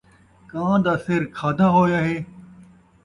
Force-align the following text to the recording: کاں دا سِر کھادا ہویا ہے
کاں 0.49 0.75
دا 0.85 0.93
سِر 1.05 1.21
کھادا 1.35 1.67
ہویا 1.75 1.99
ہے 2.07 2.17